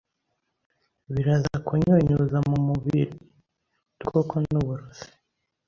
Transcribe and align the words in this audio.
Biraza 1.13 1.55
kunyunyuza 1.65 2.37
mu 2.49 2.57
muburi 2.67 3.03
udukoko 3.11 4.35
n’uburozi 4.51 5.05